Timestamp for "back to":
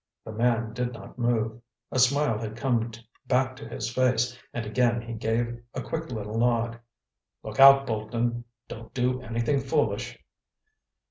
3.27-3.67